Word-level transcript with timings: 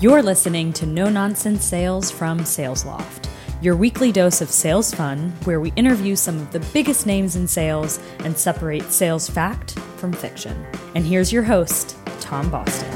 You're 0.00 0.22
listening 0.22 0.72
to 0.72 0.86
No 0.86 1.10
Nonsense 1.10 1.62
Sales 1.62 2.10
from 2.10 2.38
SalesLoft, 2.38 3.28
your 3.60 3.76
weekly 3.76 4.10
dose 4.10 4.40
of 4.40 4.48
sales 4.48 4.94
fun, 4.94 5.30
where 5.44 5.60
we 5.60 5.74
interview 5.76 6.16
some 6.16 6.38
of 6.38 6.50
the 6.52 6.60
biggest 6.72 7.04
names 7.04 7.36
in 7.36 7.46
sales 7.46 8.00
and 8.20 8.34
separate 8.34 8.90
sales 8.90 9.28
fact 9.28 9.78
from 9.98 10.14
fiction. 10.14 10.64
And 10.94 11.04
here's 11.04 11.30
your 11.30 11.42
host, 11.42 11.98
Tom 12.18 12.48
Boston. 12.50 12.90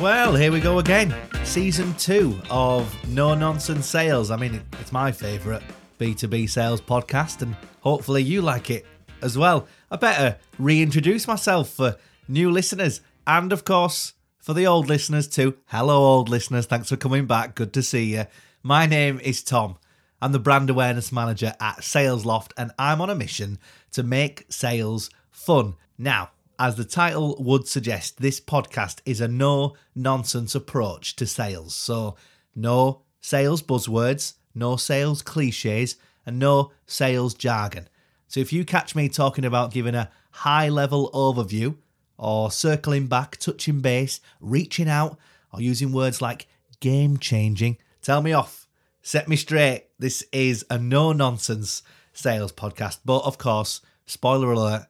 Well, 0.00 0.36
here 0.36 0.52
we 0.52 0.60
go 0.60 0.78
again. 0.78 1.12
Season 1.42 1.92
two 1.94 2.40
of 2.50 2.96
No 3.08 3.34
Nonsense 3.34 3.86
Sales. 3.86 4.30
I 4.30 4.36
mean, 4.36 4.62
it's 4.80 4.92
my 4.92 5.10
favourite 5.10 5.64
B2B 5.98 6.48
sales 6.48 6.80
podcast, 6.80 7.42
and 7.42 7.56
hopefully 7.80 8.22
you 8.22 8.42
like 8.42 8.70
it 8.70 8.86
as 9.22 9.36
well. 9.36 9.66
I 9.90 9.96
better 9.96 10.38
reintroduce 10.56 11.26
myself 11.26 11.70
for 11.70 11.96
new 12.28 12.52
listeners 12.52 13.00
and, 13.26 13.52
of 13.52 13.64
course, 13.64 14.14
for 14.40 14.54
the 14.54 14.66
old 14.66 14.88
listeners 14.88 15.28
too. 15.28 15.56
Hello, 15.66 15.96
old 15.96 16.28
listeners. 16.28 16.66
Thanks 16.66 16.88
for 16.88 16.96
coming 16.96 17.26
back. 17.26 17.54
Good 17.54 17.72
to 17.74 17.82
see 17.82 18.14
you. 18.14 18.24
My 18.62 18.86
name 18.86 19.20
is 19.20 19.42
Tom. 19.42 19.76
I'm 20.22 20.32
the 20.32 20.38
brand 20.38 20.68
awareness 20.68 21.12
manager 21.12 21.54
at 21.60 21.78
SalesLoft, 21.78 22.52
and 22.56 22.72
I'm 22.78 23.00
on 23.00 23.10
a 23.10 23.14
mission 23.14 23.58
to 23.92 24.02
make 24.02 24.46
sales 24.50 25.10
fun. 25.30 25.76
Now, 25.96 26.30
as 26.58 26.76
the 26.76 26.84
title 26.84 27.36
would 27.38 27.68
suggest, 27.68 28.20
this 28.20 28.40
podcast 28.40 29.00
is 29.06 29.20
a 29.20 29.28
no 29.28 29.76
nonsense 29.94 30.54
approach 30.54 31.16
to 31.16 31.26
sales. 31.26 31.74
So, 31.74 32.16
no 32.54 33.02
sales 33.20 33.62
buzzwords, 33.62 34.34
no 34.54 34.76
sales 34.76 35.22
cliches, 35.22 35.96
and 36.26 36.38
no 36.38 36.72
sales 36.86 37.32
jargon. 37.32 37.88
So, 38.28 38.40
if 38.40 38.52
you 38.52 38.64
catch 38.66 38.94
me 38.94 39.08
talking 39.08 39.44
about 39.44 39.72
giving 39.72 39.94
a 39.94 40.10
high 40.30 40.68
level 40.68 41.10
overview 41.12 41.76
or 42.20 42.50
circling 42.50 43.06
back, 43.06 43.38
touching 43.38 43.80
base, 43.80 44.20
reaching 44.40 44.88
out, 44.88 45.18
or 45.52 45.60
using 45.60 45.90
words 45.90 46.20
like 46.20 46.46
game 46.80 47.16
changing, 47.16 47.78
tell 48.02 48.20
me 48.20 48.32
off. 48.32 48.68
Set 49.00 49.26
me 49.26 49.36
straight. 49.36 49.86
This 49.98 50.22
is 50.30 50.64
a 50.68 50.78
no 50.78 51.12
nonsense 51.12 51.82
sales 52.12 52.52
podcast. 52.52 52.98
But 53.06 53.24
of 53.24 53.38
course, 53.38 53.80
spoiler 54.04 54.52
alert, 54.52 54.86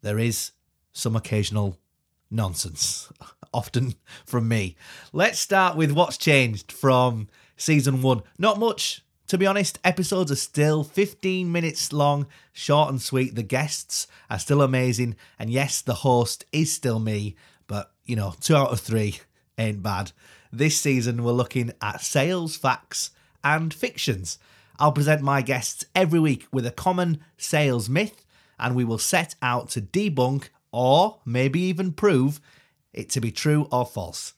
there 0.00 0.18
is 0.18 0.52
some 0.92 1.16
occasional 1.16 1.76
nonsense, 2.30 3.12
often 3.52 3.96
from 4.24 4.46
me. 4.46 4.76
Let's 5.12 5.40
start 5.40 5.76
with 5.76 5.90
what's 5.90 6.16
changed 6.16 6.70
from 6.70 7.28
season 7.56 8.00
one. 8.00 8.22
Not 8.38 8.60
much, 8.60 9.04
to 9.30 9.38
be 9.38 9.46
honest, 9.46 9.78
episodes 9.84 10.32
are 10.32 10.36
still 10.36 10.82
15 10.82 11.52
minutes 11.52 11.92
long, 11.92 12.26
short 12.52 12.90
and 12.90 13.00
sweet. 13.00 13.36
The 13.36 13.44
guests 13.44 14.08
are 14.28 14.40
still 14.40 14.60
amazing. 14.60 15.14
And 15.38 15.50
yes, 15.50 15.82
the 15.82 15.94
host 15.94 16.46
is 16.50 16.72
still 16.72 16.98
me, 16.98 17.36
but 17.68 17.92
you 18.04 18.16
know, 18.16 18.34
two 18.40 18.56
out 18.56 18.72
of 18.72 18.80
three 18.80 19.20
ain't 19.56 19.84
bad. 19.84 20.10
This 20.52 20.80
season, 20.80 21.22
we're 21.22 21.30
looking 21.30 21.70
at 21.80 22.00
sales 22.00 22.56
facts 22.56 23.12
and 23.44 23.72
fictions. 23.72 24.36
I'll 24.80 24.90
present 24.90 25.22
my 25.22 25.42
guests 25.42 25.84
every 25.94 26.18
week 26.18 26.48
with 26.50 26.66
a 26.66 26.72
common 26.72 27.20
sales 27.38 27.88
myth, 27.88 28.26
and 28.58 28.74
we 28.74 28.82
will 28.82 28.98
set 28.98 29.36
out 29.40 29.68
to 29.70 29.80
debunk 29.80 30.48
or 30.72 31.20
maybe 31.24 31.60
even 31.60 31.92
prove 31.92 32.40
it 32.92 33.08
to 33.10 33.20
be 33.20 33.30
true 33.30 33.68
or 33.70 33.86
false. 33.86 34.32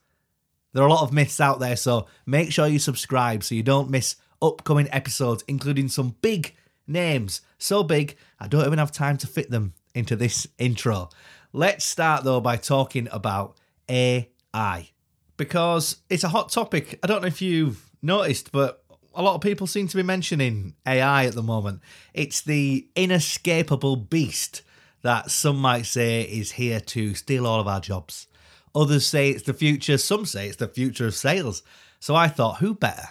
There 0.75 0.83
are 0.83 0.89
a 0.89 0.93
lot 0.93 1.03
of 1.03 1.15
myths 1.15 1.41
out 1.41 1.61
there, 1.61 1.77
so 1.77 2.09
make 2.27 2.53
sure 2.53 2.67
you 2.67 2.79
subscribe 2.79 3.43
so 3.43 3.55
you 3.55 3.63
don't 3.63 3.89
miss 3.89 4.17
upcoming 4.43 4.89
episodes, 4.91 5.45
including 5.48 5.89
some 5.89 6.17
big 6.21 6.55
names. 6.87 7.41
So 7.59 7.83
big, 7.83 8.17
I 8.41 8.48
don't 8.48 8.67
even 8.67 8.79
have 8.79 8.93
time 8.93 9.17
to 9.19 9.27
fit 9.27 9.51
them 9.51 9.75
into 9.95 10.17
this 10.17 10.47
intro. 10.59 11.11
Let's 11.53 11.85
start 11.85 12.25
though 12.25 12.41
by 12.41 12.57
talking 12.57 13.09
about 13.13 13.57
AI 13.89 14.91
because 15.37 15.97
it's 16.11 16.25
a 16.25 16.29
hot 16.29 16.51
topic. 16.51 16.98
I 17.03 17.07
don't 17.07 17.23
know 17.23 17.29
if 17.29 17.43
you've 17.43 17.91
noticed, 18.03 18.53
but 18.53 18.85
a 19.15 19.23
lot 19.23 19.35
of 19.35 19.41
people 19.41 19.67
seem 19.67 19.89
to 19.89 19.97
be 19.97 20.03
mentioning 20.03 20.74
AI 20.86 21.27
at 21.27 21.35
the 21.35 21.42
moment. 21.42 21.80
It's 22.14 22.41
the 22.41 22.89
inescapable 22.97 23.97
beast 23.97 24.63
that 25.03 25.30
some 25.30 25.57
might 25.57 25.86
say 25.86 26.23
is 26.23 26.53
here 26.53 26.80
to 26.80 27.14
steal 27.14 27.47
all 27.47 27.61
of 27.61 27.69
our 27.69 27.80
jobs. 27.80 28.27
Others 28.74 29.07
say 29.07 29.30
it's 29.30 29.42
the 29.42 29.53
future, 29.53 29.98
some 29.98 30.24
say 30.24 30.47
it's 30.48 30.57
the 30.57 30.69
future 30.69 31.07
of 31.07 31.14
sales. 31.14 31.63
So 32.01 32.14
I 32.14 32.29
thought, 32.29 32.59
who 32.59 32.74
better 32.74 33.11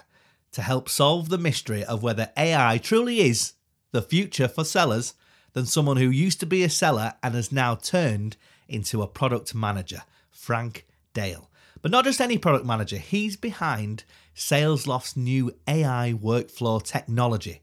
to 0.52 0.62
help 0.62 0.90
solve 0.90 1.30
the 1.30 1.38
mystery 1.38 1.84
of 1.84 2.04
whether 2.04 2.32
AI 2.38 2.78
truly 2.78 3.22
is 3.22 3.54
the 3.92 4.02
future 4.02 4.48
for 4.48 4.64
sellers 4.64 5.14
than 5.54 5.66
someone 5.66 5.98
who 5.98 6.10
used 6.10 6.40
to 6.40 6.46
be 6.46 6.64
a 6.64 6.70
seller 6.70 7.14
and 7.22 7.36
has 7.36 7.52
now 7.52 7.76
turned 7.76 8.38
into 8.68 9.02
a 9.02 9.08
product 9.08 9.54
manager, 9.54 10.04
Frank 10.30 10.86
Dale. 11.14 11.50
But 11.82 11.92
not 11.92 12.06
just 12.06 12.22
any 12.22 12.38
product 12.38 12.66
manager, 12.66 12.98
he's 12.98 13.36
behind 13.36 14.04
SalesLoft's 14.36 15.18
new 15.18 15.52
AI 15.68 16.14
workflow 16.22 16.82
technology. 16.82 17.62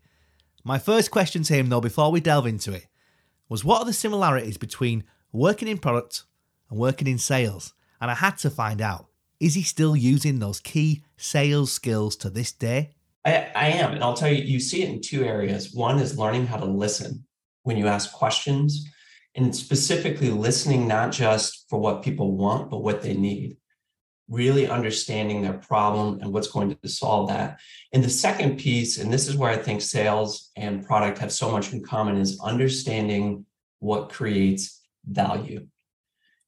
My 0.64 0.78
first 0.78 1.10
question 1.10 1.42
to 1.44 1.54
him, 1.54 1.68
though, 1.68 1.80
before 1.80 2.10
we 2.10 2.20
delve 2.20 2.46
into 2.46 2.72
it, 2.72 2.86
was 3.48 3.64
what 3.64 3.80
are 3.80 3.84
the 3.84 3.92
similarities 3.92 4.58
between 4.58 5.04
working 5.32 5.68
in 5.68 5.78
product 5.78 6.24
and 6.68 6.78
working 6.78 7.08
in 7.08 7.18
sales? 7.18 7.72
And 8.00 8.10
I 8.10 8.14
had 8.14 8.36
to 8.38 8.50
find 8.50 8.80
out 8.80 9.07
is 9.40 9.54
he 9.54 9.62
still 9.62 9.96
using 9.96 10.38
those 10.38 10.60
key 10.60 11.04
sales 11.16 11.72
skills 11.72 12.16
to 12.16 12.30
this 12.30 12.52
day? 12.52 12.94
I, 13.24 13.50
I 13.54 13.68
am. 13.68 13.92
And 13.92 14.02
I'll 14.02 14.14
tell 14.14 14.32
you, 14.32 14.42
you 14.42 14.60
see 14.60 14.82
it 14.82 14.88
in 14.88 15.00
two 15.00 15.24
areas. 15.24 15.72
One 15.72 15.98
is 15.98 16.18
learning 16.18 16.46
how 16.46 16.56
to 16.56 16.64
listen 16.64 17.24
when 17.62 17.76
you 17.76 17.86
ask 17.86 18.12
questions, 18.12 18.88
and 19.34 19.54
specifically 19.54 20.30
listening 20.30 20.88
not 20.88 21.12
just 21.12 21.66
for 21.68 21.78
what 21.78 22.02
people 22.02 22.36
want, 22.36 22.70
but 22.70 22.82
what 22.82 23.02
they 23.02 23.14
need. 23.14 23.56
Really 24.28 24.66
understanding 24.66 25.42
their 25.42 25.58
problem 25.58 26.20
and 26.20 26.32
what's 26.32 26.48
going 26.48 26.74
to 26.74 26.88
solve 26.88 27.28
that. 27.28 27.60
And 27.92 28.02
the 28.02 28.10
second 28.10 28.58
piece, 28.58 28.98
and 28.98 29.12
this 29.12 29.28
is 29.28 29.36
where 29.36 29.50
I 29.50 29.56
think 29.56 29.82
sales 29.82 30.50
and 30.56 30.86
product 30.86 31.18
have 31.18 31.32
so 31.32 31.50
much 31.50 31.72
in 31.72 31.84
common, 31.84 32.16
is 32.16 32.40
understanding 32.40 33.44
what 33.80 34.08
creates 34.08 34.80
value 35.04 35.66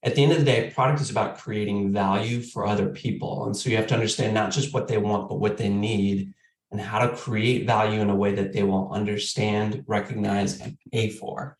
at 0.02 0.14
the 0.14 0.22
end 0.22 0.32
of 0.32 0.38
the 0.38 0.44
day, 0.44 0.70
product 0.74 1.00
is 1.00 1.10
about 1.10 1.38
creating 1.38 1.92
value 1.92 2.40
for 2.40 2.66
other 2.66 2.88
people. 2.88 3.44
And 3.44 3.56
so 3.56 3.68
you 3.68 3.76
have 3.76 3.86
to 3.88 3.94
understand 3.94 4.32
not 4.32 4.50
just 4.50 4.72
what 4.72 4.88
they 4.88 4.96
want, 4.96 5.28
but 5.28 5.40
what 5.40 5.58
they 5.58 5.68
need 5.68 6.32
and 6.70 6.80
how 6.80 7.00
to 7.00 7.16
create 7.16 7.66
value 7.66 8.00
in 8.00 8.08
a 8.08 8.16
way 8.16 8.34
that 8.34 8.52
they 8.52 8.62
will 8.62 8.90
understand, 8.92 9.84
recognize, 9.86 10.60
and 10.60 10.78
pay 10.90 11.10
for. 11.10 11.56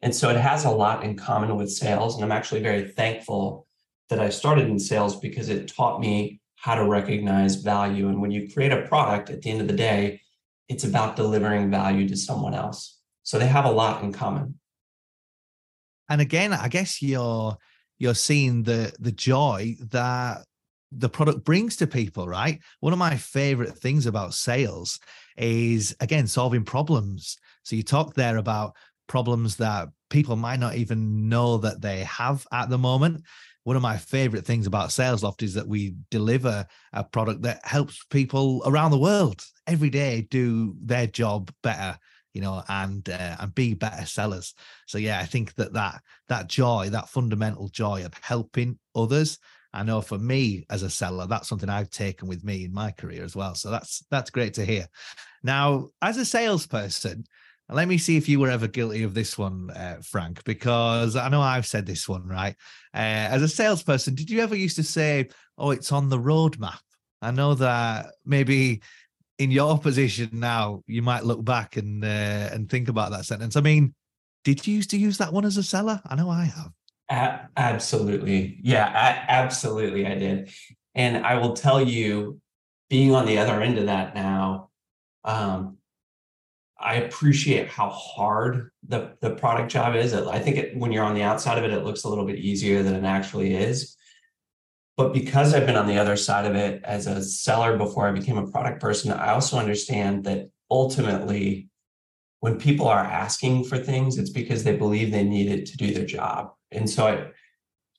And 0.00 0.14
so 0.14 0.30
it 0.30 0.36
has 0.36 0.64
a 0.64 0.70
lot 0.70 1.02
in 1.04 1.16
common 1.16 1.56
with 1.56 1.72
sales. 1.72 2.14
And 2.14 2.24
I'm 2.24 2.32
actually 2.32 2.62
very 2.62 2.88
thankful 2.88 3.66
that 4.10 4.20
I 4.20 4.28
started 4.28 4.68
in 4.68 4.78
sales 4.78 5.18
because 5.18 5.48
it 5.48 5.68
taught 5.68 6.00
me 6.00 6.40
how 6.56 6.76
to 6.76 6.84
recognize 6.84 7.56
value. 7.56 8.08
And 8.08 8.20
when 8.20 8.30
you 8.30 8.52
create 8.52 8.72
a 8.72 8.82
product, 8.82 9.30
at 9.30 9.42
the 9.42 9.50
end 9.50 9.60
of 9.60 9.68
the 9.68 9.74
day, 9.74 10.20
it's 10.68 10.84
about 10.84 11.16
delivering 11.16 11.70
value 11.70 12.08
to 12.08 12.16
someone 12.16 12.54
else. 12.54 13.00
So 13.24 13.38
they 13.38 13.46
have 13.46 13.64
a 13.64 13.70
lot 13.70 14.04
in 14.04 14.12
common. 14.12 14.58
And 16.08 16.20
again, 16.20 16.52
I 16.52 16.68
guess 16.68 17.00
you're 17.00 17.56
you're 18.02 18.16
seeing 18.16 18.64
the 18.64 18.92
the 18.98 19.12
joy 19.12 19.76
that 19.90 20.44
the 20.90 21.08
product 21.08 21.44
brings 21.44 21.76
to 21.76 21.86
people, 21.86 22.26
right? 22.26 22.60
One 22.80 22.92
of 22.92 22.98
my 22.98 23.16
favorite 23.16 23.78
things 23.78 24.06
about 24.06 24.34
sales 24.34 24.98
is 25.36 25.94
again 26.00 26.26
solving 26.26 26.64
problems. 26.64 27.38
So 27.62 27.76
you 27.76 27.84
talk 27.84 28.14
there 28.14 28.38
about 28.38 28.74
problems 29.06 29.54
that 29.56 29.88
people 30.10 30.34
might 30.34 30.58
not 30.58 30.74
even 30.74 31.28
know 31.28 31.58
that 31.58 31.80
they 31.80 32.00
have 32.00 32.44
at 32.52 32.70
the 32.70 32.76
moment. 32.76 33.22
One 33.62 33.76
of 33.76 33.82
my 33.82 33.98
favorite 33.98 34.44
things 34.44 34.66
about 34.66 34.88
SalesLoft 34.88 35.44
is 35.44 35.54
that 35.54 35.68
we 35.68 35.94
deliver 36.10 36.66
a 36.92 37.04
product 37.04 37.42
that 37.42 37.64
helps 37.64 38.04
people 38.10 38.64
around 38.66 38.90
the 38.90 38.98
world 38.98 39.44
every 39.68 39.90
day 39.90 40.26
do 40.28 40.74
their 40.82 41.06
job 41.06 41.52
better 41.62 41.96
you 42.32 42.40
know, 42.40 42.62
and 42.68 43.08
uh, 43.08 43.36
and 43.38 43.54
be 43.54 43.74
better 43.74 44.06
sellers. 44.06 44.54
So 44.86 44.98
yeah, 44.98 45.20
I 45.20 45.26
think 45.26 45.54
that 45.54 45.72
that 45.74 46.02
that 46.28 46.48
joy, 46.48 46.88
that 46.90 47.08
fundamental 47.08 47.68
joy 47.68 48.04
of 48.04 48.14
helping 48.20 48.78
others. 48.94 49.38
I 49.74 49.82
know 49.82 50.02
for 50.02 50.18
me 50.18 50.66
as 50.68 50.82
a 50.82 50.90
seller, 50.90 51.26
that's 51.26 51.48
something 51.48 51.70
I've 51.70 51.90
taken 51.90 52.28
with 52.28 52.44
me 52.44 52.64
in 52.64 52.74
my 52.74 52.90
career 52.90 53.24
as 53.24 53.34
well. 53.34 53.54
So 53.54 53.70
that's 53.70 54.04
that's 54.10 54.30
great 54.30 54.54
to 54.54 54.66
hear. 54.66 54.86
Now, 55.42 55.88
as 56.02 56.18
a 56.18 56.24
salesperson, 56.24 57.24
let 57.68 57.88
me 57.88 57.96
see 57.96 58.16
if 58.16 58.28
you 58.28 58.38
were 58.38 58.50
ever 58.50 58.66
guilty 58.68 59.02
of 59.02 59.14
this 59.14 59.38
one, 59.38 59.70
uh, 59.70 59.96
Frank, 60.02 60.44
because 60.44 61.16
I 61.16 61.28
know 61.28 61.40
I've 61.40 61.66
said 61.66 61.86
this 61.86 62.08
one 62.08 62.26
right. 62.26 62.54
Uh, 62.94 62.98
as 63.32 63.42
a 63.42 63.48
salesperson, 63.48 64.14
did 64.14 64.30
you 64.30 64.40
ever 64.40 64.54
used 64.54 64.76
to 64.76 64.82
say, 64.82 65.28
"Oh, 65.56 65.70
it's 65.70 65.92
on 65.92 66.08
the 66.08 66.18
roadmap"? 66.18 66.80
I 67.22 67.30
know 67.30 67.54
that 67.54 68.14
maybe 68.26 68.82
in 69.42 69.50
your 69.50 69.78
position 69.78 70.30
now, 70.32 70.82
you 70.86 71.02
might 71.02 71.24
look 71.24 71.44
back 71.44 71.76
and 71.76 72.04
uh, 72.04 72.50
and 72.52 72.70
think 72.70 72.88
about 72.88 73.10
that 73.10 73.24
sentence. 73.24 73.56
I 73.56 73.60
mean, 73.60 73.94
did 74.44 74.66
you 74.66 74.74
used 74.76 74.90
to 74.90 74.96
use 74.96 75.18
that 75.18 75.32
one 75.32 75.44
as 75.44 75.56
a 75.56 75.62
seller? 75.62 76.00
I 76.06 76.14
know 76.14 76.30
I 76.30 76.44
have. 76.44 76.70
A- 77.10 77.48
absolutely, 77.56 78.58
yeah, 78.62 79.24
absolutely, 79.28 80.06
I 80.06 80.14
did. 80.14 80.50
And 80.94 81.26
I 81.26 81.34
will 81.34 81.54
tell 81.54 81.80
you, 81.80 82.40
being 82.88 83.14
on 83.14 83.26
the 83.26 83.38
other 83.38 83.60
end 83.60 83.78
of 83.78 83.86
that 83.86 84.14
now, 84.14 84.70
um, 85.24 85.78
I 86.78 86.94
appreciate 86.96 87.68
how 87.68 87.90
hard 87.90 88.70
the 88.86 89.16
the 89.20 89.34
product 89.34 89.72
job 89.72 89.96
is. 89.96 90.14
I 90.14 90.38
think 90.38 90.56
it, 90.56 90.76
when 90.76 90.92
you're 90.92 91.04
on 91.04 91.14
the 91.14 91.22
outside 91.22 91.58
of 91.58 91.64
it, 91.64 91.72
it 91.72 91.84
looks 91.84 92.04
a 92.04 92.08
little 92.08 92.26
bit 92.26 92.38
easier 92.38 92.82
than 92.84 92.94
it 92.94 93.04
actually 93.04 93.54
is. 93.54 93.96
But 94.96 95.12
because 95.12 95.54
I've 95.54 95.66
been 95.66 95.76
on 95.76 95.86
the 95.86 95.98
other 95.98 96.16
side 96.16 96.44
of 96.44 96.54
it 96.54 96.82
as 96.84 97.06
a 97.06 97.22
seller 97.22 97.76
before 97.78 98.06
I 98.06 98.12
became 98.12 98.36
a 98.36 98.50
product 98.50 98.80
person, 98.80 99.12
I 99.12 99.32
also 99.32 99.58
understand 99.58 100.24
that 100.24 100.50
ultimately, 100.70 101.68
when 102.40 102.58
people 102.58 102.88
are 102.88 102.98
asking 102.98 103.64
for 103.64 103.78
things, 103.78 104.18
it's 104.18 104.30
because 104.30 104.64
they 104.64 104.76
believe 104.76 105.10
they 105.10 105.24
need 105.24 105.50
it 105.50 105.66
to 105.66 105.76
do 105.76 105.94
their 105.94 106.04
job. 106.04 106.52
And 106.70 106.88
so, 106.88 107.06
I, 107.06 107.30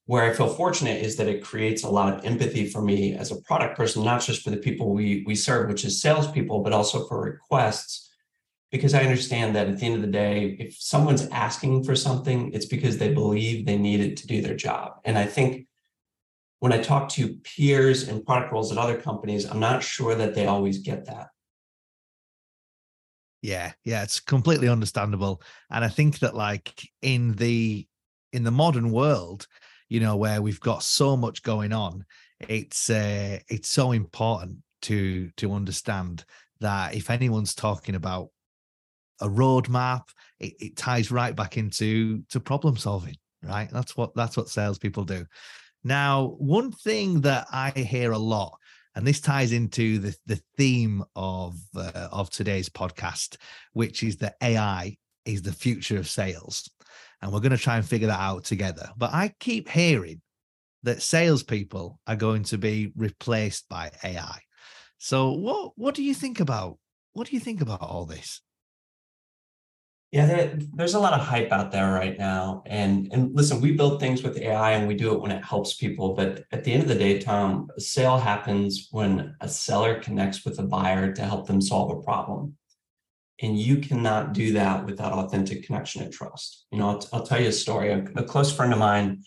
where 0.06 0.30
I 0.30 0.34
feel 0.34 0.50
fortunate 0.50 1.02
is 1.02 1.16
that 1.16 1.28
it 1.28 1.44
creates 1.44 1.84
a 1.84 1.90
lot 1.90 2.14
of 2.14 2.26
empathy 2.26 2.68
for 2.68 2.82
me 2.82 3.16
as 3.16 3.32
a 3.32 3.42
product 3.42 3.78
person, 3.78 4.04
not 4.04 4.22
just 4.22 4.44
for 4.44 4.50
the 4.50 4.58
people 4.58 4.94
we 4.94 5.24
we 5.26 5.36
serve, 5.36 5.70
which 5.70 5.86
is 5.86 6.02
salespeople, 6.02 6.62
but 6.62 6.74
also 6.74 7.08
for 7.08 7.22
requests 7.22 8.12
because 8.74 8.96
I 8.96 9.04
understand 9.04 9.56
that 9.56 9.68
at 9.68 9.78
the 9.78 9.86
end 9.86 9.96
of 9.96 10.02
the 10.02 10.08
day, 10.08 10.58
if 10.60 10.76
someone's 10.80 11.28
asking 11.28 11.84
for 11.84 11.96
something, 11.96 12.52
it's 12.54 12.66
because 12.66 12.98
they 12.98 13.14
believe 13.14 13.68
they 13.68 13.78
need 13.78 14.00
it 14.00 14.18
to 14.18 14.28
do 14.28 14.42
their 14.42 14.56
job. 14.56 14.94
And 15.06 15.16
I 15.16 15.26
think 15.26 15.68
when 16.64 16.72
I 16.72 16.78
talk 16.78 17.10
to 17.10 17.36
peers 17.44 18.08
and 18.08 18.26
product 18.26 18.54
roles 18.54 18.72
at 18.72 18.78
other 18.78 18.96
companies, 18.96 19.44
I'm 19.44 19.60
not 19.60 19.84
sure 19.84 20.16
that 20.16 20.34
they 20.34 20.46
always 20.46 20.78
get 20.78 21.04
that. 21.08 21.28
Yeah, 23.42 23.74
yeah, 23.84 24.02
it's 24.02 24.22
completely 24.22 24.70
understandable. 24.70 25.42
And 25.70 25.84
I 25.84 25.90
think 25.90 26.20
that 26.20 26.36
like 26.36 26.90
in 27.02 27.34
the 27.34 27.86
in 28.32 28.46
the 28.46 28.52
modern 28.52 28.92
world, 28.92 29.46
you 29.90 30.00
know, 30.00 30.16
where 30.16 30.42
we've 30.42 30.62
got 30.62 30.84
so 30.84 31.18
much 31.18 31.44
going 31.44 31.74
on, 31.74 32.06
it's 32.40 32.90
uh, 32.90 33.40
it's 33.50 33.68
so 33.68 33.92
important 33.92 34.60
to 34.84 35.32
to 35.36 35.52
understand 35.52 36.24
that 36.62 36.96
if 36.96 37.10
anyone's 37.10 37.54
talking 37.54 37.96
about 37.96 38.30
a 39.20 39.28
roadmap. 39.28 40.04
It, 40.40 40.54
it 40.62 40.78
ties 40.78 41.12
right 41.12 41.36
back 41.36 41.58
into 41.58 42.24
to 42.30 42.40
problem 42.40 42.78
solving, 42.78 43.18
right? 43.42 43.70
That's 43.70 43.98
what 43.98 44.16
that's 44.16 44.38
what 44.38 44.48
salespeople 44.48 45.04
do. 45.04 45.26
Now, 45.84 46.36
one 46.38 46.72
thing 46.72 47.22
that 47.22 47.48
I 47.52 47.72
hear 47.72 48.12
a 48.12 48.18
lot, 48.18 48.58
and 48.96 49.06
this 49.06 49.20
ties 49.20 49.52
into 49.52 50.00
the 50.00 50.16
the 50.26 50.40
theme 50.58 51.04
of 51.16 51.56
uh, 51.76 52.10
of 52.12 52.30
today's 52.30 52.70
podcast, 52.70 53.38
which 53.74 54.04
is 54.04 54.18
that 54.18 54.36
AI 54.42 54.98
is 55.26 55.42
the 55.42 55.52
future 55.52 55.98
of 55.98 56.08
sales, 56.08 56.70
and 57.22 57.32
we're 57.32 57.40
going 57.40 57.52
to 57.52 57.58
try 57.58 57.78
and 57.78 57.86
figure 57.86 58.08
that 58.08 58.20
out 58.20 58.46
together. 58.46 58.90
But 58.98 59.14
I 59.14 59.34
keep 59.40 59.68
hearing 59.68 60.22
that 60.84 61.02
salespeople 61.02 62.00
are 62.06 62.16
going 62.16 62.44
to 62.44 62.58
be 62.58 62.92
replaced 62.96 63.68
by 63.70 63.92
AI. 64.04 64.40
So, 65.00 65.32
what 65.32 65.74
what 65.76 65.96
do 65.96 66.04
you 66.04 66.14
think 66.14 66.40
about 66.40 66.78
what 67.14 67.28
do 67.28 67.36
you 67.36 67.40
think 67.40 67.62
about 67.62 67.82
all 67.82 68.06
this? 68.06 68.42
Yeah, 70.14 70.28
there, 70.28 70.60
there's 70.76 70.94
a 70.94 71.00
lot 71.00 71.14
of 71.14 71.26
hype 71.26 71.52
out 71.52 71.72
there 71.72 71.92
right 71.92 72.16
now. 72.20 72.62
And 72.68 73.12
and 73.12 73.34
listen, 73.36 73.60
we 73.60 73.72
build 73.72 74.00
things 74.00 74.22
with 74.22 74.38
AI 74.38 74.74
and 74.74 74.88
we 74.88 74.94
do 74.94 75.12
it 75.12 75.20
when 75.20 75.32
it 75.32 75.44
helps 75.44 75.74
people. 75.74 76.14
But 76.14 76.46
at 76.52 76.64
the 76.64 76.72
end 76.72 76.84
of 76.84 76.90
the 76.90 76.94
day, 76.94 77.18
Tom, 77.18 77.72
a 77.76 77.82
sale 77.82 78.20
happens 78.20 78.90
when 78.92 79.36
a 79.42 79.50
seller 79.50 80.00
connects 80.00 80.46
with 80.46 80.60
a 80.60 80.64
buyer 80.64 81.12
to 81.14 81.24
help 81.24 81.48
them 81.48 81.60
solve 81.60 81.98
a 81.98 82.04
problem. 82.04 82.56
And 83.42 83.58
you 83.58 83.78
cannot 83.78 84.34
do 84.34 84.54
that 84.54 84.86
without 84.86 85.14
authentic 85.14 85.66
connection 85.66 86.04
and 86.04 86.14
trust. 86.14 86.68
You 86.72 86.78
know, 86.78 86.90
I'll, 86.90 87.10
I'll 87.12 87.26
tell 87.26 87.42
you 87.42 87.48
a 87.48 87.52
story. 87.52 87.90
A, 87.90 88.06
a, 88.16 88.24
close 88.24 88.56
friend 88.56 88.72
of 88.72 88.78
mine 88.78 89.24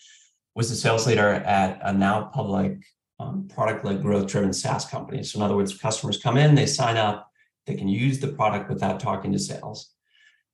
was 0.55 0.71
a 0.71 0.75
sales 0.77 1.05
leader 1.05 1.31
at 1.33 1.79
a 1.83 1.91
now 1.91 2.31
public 2.33 2.77
um, 3.19 3.49
product-led 3.53 4.01
growth-driven 4.01 4.53
SaaS 4.53 4.85
company. 4.85 5.21
So 5.23 5.39
in 5.39 5.43
other 5.43 5.57
words, 5.57 5.77
customers 5.77 6.23
come 6.23 6.37
in, 6.37 6.55
they 6.55 6.65
sign 6.65 6.95
up, 6.95 7.29
they 7.65 7.75
can 7.75 7.89
use 7.89 8.19
the 8.21 8.29
product 8.29 8.69
without 8.69 9.01
talking 9.01 9.33
to 9.33 9.39
sales 9.39 9.91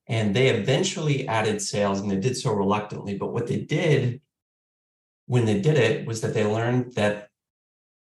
and 0.08 0.36
they 0.36 0.50
eventually 0.50 1.28
added 1.28 1.62
sales 1.62 2.00
and 2.00 2.12
they 2.12 2.20
did 2.20 2.38
so 2.38 2.52
reluctantly. 2.52 3.18
But 3.18 3.34
what 3.34 3.48
they 3.48 3.60
did 3.60 4.22
when 5.26 5.46
they 5.46 5.62
did 5.62 5.78
it 5.78 6.06
was 6.06 6.22
that 6.22 6.34
they 6.34 6.46
learned 6.46 6.94
that 6.96 7.30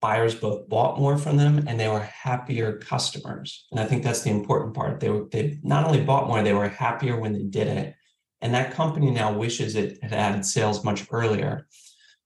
buyers 0.00 0.34
both 0.34 0.68
bought 0.68 0.98
more 0.98 1.16
from 1.16 1.36
them 1.36 1.64
and 1.68 1.78
they 1.78 1.88
were 1.88 2.00
happier 2.00 2.78
customers. 2.78 3.66
And 3.70 3.78
I 3.78 3.84
think 3.84 4.02
that's 4.02 4.22
the 4.22 4.30
important 4.30 4.74
part. 4.74 5.00
They 5.00 5.10
were 5.10 5.26
they 5.30 5.58
not 5.62 5.86
only 5.86 6.02
bought 6.02 6.26
more, 6.26 6.42
they 6.42 6.54
were 6.54 6.68
happier 6.68 7.18
when 7.18 7.32
they 7.32 7.44
did 7.44 7.68
it. 7.68 7.94
And 8.40 8.52
that 8.54 8.72
company 8.72 9.10
now 9.10 9.32
wishes 9.32 9.76
it 9.76 10.02
had 10.02 10.12
added 10.12 10.44
sales 10.44 10.82
much 10.82 11.06
earlier. 11.12 11.68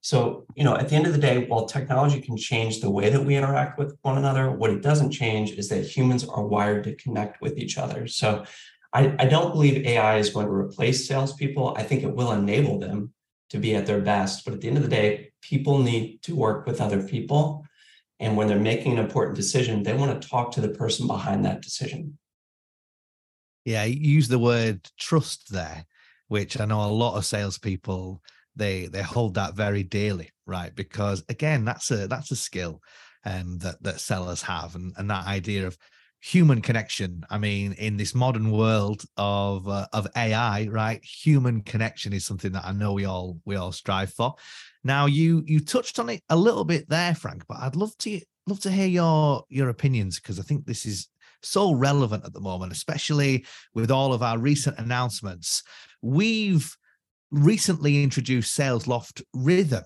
So, 0.01 0.45
you 0.55 0.63
know, 0.63 0.75
at 0.75 0.89
the 0.89 0.95
end 0.95 1.05
of 1.05 1.13
the 1.13 1.19
day, 1.19 1.45
while 1.45 1.65
technology 1.65 2.21
can 2.21 2.37
change 2.37 2.79
the 2.79 2.89
way 2.89 3.09
that 3.09 3.23
we 3.25 3.35
interact 3.35 3.77
with 3.77 3.97
one 4.01 4.17
another, 4.17 4.49
what 4.49 4.71
it 4.71 4.81
doesn't 4.81 5.11
change 5.11 5.51
is 5.51 5.69
that 5.69 5.85
humans 5.85 6.25
are 6.27 6.45
wired 6.45 6.85
to 6.85 6.95
connect 6.95 7.41
with 7.41 7.57
each 7.57 7.77
other. 7.77 8.07
So 8.07 8.45
I, 8.93 9.15
I 9.19 9.25
don't 9.25 9.51
believe 9.51 9.85
AI 9.85 10.17
is 10.17 10.29
going 10.29 10.45
to 10.45 10.51
replace 10.51 11.07
salespeople. 11.07 11.75
I 11.77 11.83
think 11.83 12.03
it 12.03 12.15
will 12.15 12.31
enable 12.31 12.79
them 12.79 13.13
to 13.49 13.57
be 13.57 13.75
at 13.75 13.85
their 13.85 14.01
best. 14.01 14.45
But 14.45 14.53
at 14.53 14.61
the 14.61 14.67
end 14.67 14.77
of 14.77 14.83
the 14.83 14.89
day, 14.89 15.31
people 15.41 15.79
need 15.79 16.21
to 16.23 16.35
work 16.35 16.65
with 16.65 16.81
other 16.81 17.03
people. 17.03 17.65
And 18.19 18.35
when 18.35 18.47
they're 18.47 18.59
making 18.59 18.93
an 18.93 19.03
important 19.03 19.35
decision, 19.35 19.83
they 19.83 19.93
want 19.93 20.19
to 20.19 20.27
talk 20.27 20.51
to 20.53 20.61
the 20.61 20.69
person 20.69 21.07
behind 21.07 21.45
that 21.45 21.61
decision. 21.61 22.17
Yeah, 23.65 23.83
use 23.83 24.27
the 24.27 24.39
word 24.39 24.89
trust 24.97 25.51
there, 25.51 25.85
which 26.29 26.59
I 26.59 26.65
know 26.65 26.83
a 26.83 26.87
lot 26.87 27.17
of 27.17 27.25
salespeople 27.25 28.21
they 28.57 28.87
they 28.87 29.03
hold 29.03 29.35
that 29.35 29.53
very 29.53 29.83
dearly, 29.83 30.31
right? 30.45 30.75
Because 30.75 31.23
again, 31.29 31.63
that's 31.63 31.91
a 31.91 32.07
that's 32.07 32.31
a 32.31 32.35
skill 32.35 32.81
um, 33.23 33.59
that 33.59 33.81
that 33.83 34.01
sellers 34.01 34.41
have, 34.41 34.75
and 34.75 34.93
and 34.97 35.09
that 35.09 35.27
idea 35.27 35.67
of 35.67 35.77
human 36.19 36.61
connection. 36.61 37.25
I 37.29 37.37
mean, 37.37 37.73
in 37.73 37.97
this 37.97 38.15
modern 38.15 38.51
world 38.51 39.03
of 39.17 39.67
uh, 39.67 39.87
of 39.93 40.07
AI, 40.15 40.67
right? 40.67 41.03
Human 41.03 41.61
connection 41.61 42.13
is 42.13 42.25
something 42.25 42.51
that 42.53 42.65
I 42.65 42.71
know 42.71 42.93
we 42.93 43.05
all 43.05 43.39
we 43.45 43.55
all 43.55 43.71
strive 43.71 44.13
for. 44.13 44.35
Now, 44.83 45.05
you 45.05 45.43
you 45.45 45.59
touched 45.59 45.99
on 45.99 46.09
it 46.09 46.21
a 46.29 46.35
little 46.35 46.65
bit 46.65 46.89
there, 46.89 47.15
Frank, 47.15 47.43
but 47.47 47.57
I'd 47.57 47.75
love 47.75 47.97
to 47.99 48.21
love 48.47 48.59
to 48.61 48.71
hear 48.71 48.87
your 48.87 49.43
your 49.49 49.69
opinions 49.69 50.19
because 50.19 50.39
I 50.39 50.43
think 50.43 50.65
this 50.65 50.85
is 50.85 51.07
so 51.41 51.71
relevant 51.71 52.25
at 52.25 52.33
the 52.33 52.39
moment, 52.39 52.71
especially 52.71 53.45
with 53.73 53.91
all 53.91 54.13
of 54.13 54.23
our 54.23 54.37
recent 54.37 54.77
announcements. 54.79 55.63
We've 56.01 56.75
recently 57.31 58.03
introduced 58.03 58.57
Salesloft 58.57 59.21
Rhythm, 59.33 59.83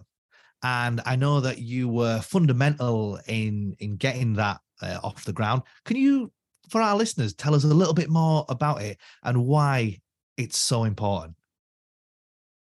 and 0.63 1.01
I 1.05 1.15
know 1.15 1.39
that 1.39 1.59
you 1.59 1.87
were 1.87 2.21
fundamental 2.21 3.19
in 3.27 3.75
in 3.79 3.97
getting 3.97 4.33
that 4.33 4.59
uh, 4.81 4.99
off 5.03 5.25
the 5.25 5.33
ground. 5.33 5.63
Can 5.85 5.97
you, 5.97 6.31
for 6.69 6.81
our 6.81 6.95
listeners, 6.95 7.33
tell 7.33 7.55
us 7.55 7.63
a 7.63 7.67
little 7.67 7.93
bit 7.93 8.09
more 8.09 8.45
about 8.49 8.81
it 8.81 8.97
and 9.23 9.45
why 9.45 9.99
it's 10.37 10.57
so 10.57 10.83
important? 10.83 11.35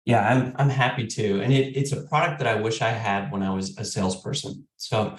Yeah, 0.05 0.27
I'm 0.27 0.53
I'm 0.57 0.69
happy 0.69 1.05
to, 1.05 1.41
and 1.41 1.51
it, 1.51 1.75
it's 1.75 1.91
a 1.91 2.01
product 2.03 2.39
that 2.39 2.47
I 2.47 2.61
wish 2.61 2.81
I 2.81 2.89
had 2.89 3.31
when 3.31 3.43
I 3.43 3.49
was 3.53 3.77
a 3.77 3.83
salesperson. 3.83 4.65
So, 4.77 5.17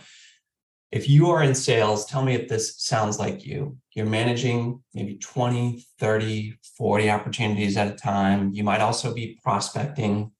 if 0.90 1.10
you 1.10 1.28
are 1.28 1.42
in 1.42 1.54
sales, 1.54 2.06
tell 2.06 2.24
me 2.24 2.34
if 2.34 2.48
this 2.48 2.74
sounds 2.78 3.18
like 3.18 3.44
you. 3.44 3.76
You're 3.94 4.06
managing 4.06 4.82
maybe 4.94 5.16
20, 5.16 5.84
30, 5.98 6.54
40 6.78 7.10
opportunities 7.10 7.76
at 7.76 7.92
a 7.92 7.96
time. 7.96 8.52
You 8.54 8.64
might 8.64 8.80
also 8.80 9.12
be 9.12 9.38
prospecting. 9.42 10.32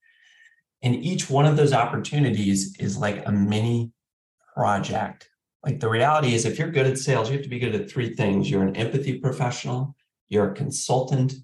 And 0.83 0.95
each 0.95 1.29
one 1.29 1.47
of 1.47 1.57
those 1.57 1.73
opportunities 1.73 2.77
is 2.79 2.97
like 2.97 3.27
a 3.27 3.33
mini 3.33 3.93
project 4.55 5.29
like 5.65 5.81
the 5.81 5.89
reality 5.89 6.35
is, 6.35 6.45
if 6.45 6.59
you're 6.59 6.71
good 6.71 6.87
at 6.87 6.99
sales, 6.99 7.29
you 7.29 7.35
have 7.35 7.43
to 7.43 7.49
be 7.49 7.59
good 7.59 7.75
at 7.75 7.91
three 7.91 8.15
things 8.15 8.51
you're 8.51 8.63
an 8.63 8.77
empathy 8.77 9.19
professional, 9.19 9.97
you're 10.29 10.53
a 10.53 10.55
consultant, 10.55 11.35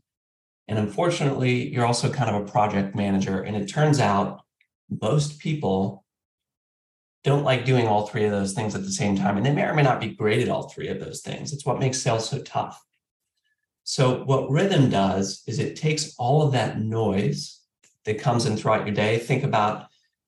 and 0.68 0.78
unfortunately, 0.78 1.68
you're 1.68 1.84
also 1.84 2.10
kind 2.10 2.34
of 2.34 2.42
a 2.42 2.50
project 2.50 2.94
manager. 2.94 3.42
And 3.42 3.56
it 3.56 3.66
turns 3.66 4.00
out 4.00 4.40
most 4.88 5.40
people 5.40 6.04
don't 7.22 7.44
like 7.44 7.64
doing 7.64 7.86
all 7.86 8.06
three 8.06 8.24
of 8.24 8.30
those 8.30 8.52
things 8.52 8.74
at 8.74 8.82
the 8.82 8.92
same 8.92 9.16
time. 9.16 9.36
And 9.36 9.44
they 9.44 9.52
may 9.52 9.64
or 9.64 9.74
may 9.74 9.82
not 9.82 10.00
be 10.00 10.14
great 10.14 10.42
at 10.42 10.48
all 10.48 10.68
three 10.68 10.88
of 10.88 11.00
those 11.00 11.20
things. 11.20 11.52
It's 11.52 11.66
what 11.66 11.78
makes 11.78 12.00
sales 12.00 12.28
so 12.28 12.40
tough. 12.42 12.82
So, 13.82 14.24
what 14.24 14.48
Rhythm 14.48 14.88
does 14.88 15.42
is 15.46 15.58
it 15.58 15.76
takes 15.76 16.14
all 16.18 16.40
of 16.42 16.52
that 16.52 16.80
noise 16.80 17.60
that 18.04 18.18
comes 18.18 18.46
in 18.46 18.56
throughout 18.56 18.86
your 18.86 18.94
day. 18.94 19.18
Think 19.18 19.44
about 19.44 19.86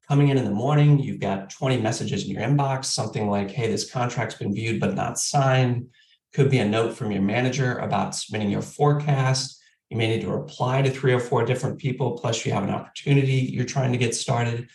coming 0.08 0.28
in 0.28 0.38
in 0.38 0.44
the 0.44 0.50
morning, 0.50 0.98
you've 0.98 1.20
got 1.20 1.50
20 1.50 1.78
messages 1.78 2.24
in 2.24 2.30
your 2.30 2.42
inbox, 2.42 2.86
something 2.86 3.28
like, 3.28 3.50
hey, 3.50 3.68
this 3.68 3.90
contract's 3.90 4.36
been 4.36 4.54
viewed 4.54 4.80
but 4.80 4.94
not 4.94 5.18
signed. 5.18 5.88
Could 6.32 6.50
be 6.50 6.58
a 6.58 6.68
note 6.68 6.96
from 6.96 7.10
your 7.10 7.22
manager 7.22 7.78
about 7.78 8.14
submitting 8.14 8.50
your 8.50 8.62
forecast. 8.62 9.60
You 9.90 9.96
may 9.96 10.08
need 10.08 10.22
to 10.22 10.30
reply 10.30 10.82
to 10.82 10.90
three 10.90 11.12
or 11.12 11.20
four 11.20 11.44
different 11.44 11.78
people, 11.78 12.18
plus 12.18 12.44
you 12.44 12.52
have 12.52 12.64
an 12.64 12.70
opportunity 12.70 13.32
you're 13.32 13.64
trying 13.64 13.92
to 13.92 13.98
get 13.98 14.14
started. 14.14 14.68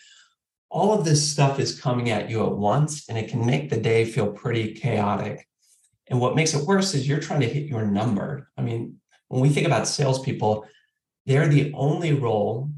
All 0.70 0.94
of 0.94 1.06
this 1.06 1.30
stuff 1.30 1.60
is 1.60 1.80
coming 1.80 2.10
at 2.10 2.30
you 2.30 2.46
at 2.46 2.58
once, 2.58 3.08
and 3.10 3.18
it 3.18 3.30
can 3.30 3.46
make 3.46 3.70
the 3.70 3.78
day 3.78 4.06
feel 4.06 4.32
pretty 4.32 4.74
chaotic. 4.74 5.48
And 6.10 6.20
what 6.20 6.36
makes 6.36 6.54
it 6.54 6.66
worse 6.66 6.94
is 6.94 7.08
you're 7.08 7.20
trying 7.20 7.42
to 7.42 7.50
hit 7.50 7.68
your 7.68 7.86
number. 7.86 8.50
I 8.58 8.62
mean, 8.62 8.98
when 9.28 9.42
we 9.42 9.50
think 9.50 9.68
about 9.68 9.88
salespeople, 9.88 10.66
they're 11.26 11.48
the 11.48 11.72
only 11.74 12.14
role 12.14 12.70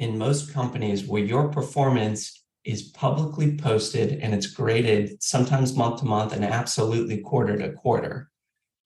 in 0.00 0.16
most 0.16 0.52
companies 0.52 1.04
where 1.04 1.22
your 1.22 1.48
performance 1.48 2.42
is 2.64 2.82
publicly 2.82 3.56
posted 3.56 4.18
and 4.20 4.34
it's 4.34 4.46
graded 4.46 5.22
sometimes 5.22 5.76
month 5.76 6.00
to 6.00 6.06
month 6.06 6.32
and 6.32 6.42
absolutely 6.42 7.18
quarter 7.18 7.56
to 7.58 7.72
quarter, 7.72 8.30